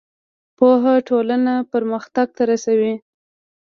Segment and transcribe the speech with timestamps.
[0.57, 2.93] پوهه ټولنه پرمختګ ته رسوي.